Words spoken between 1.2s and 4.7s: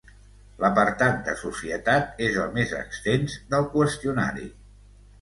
de societat és el més extens del qüestionari.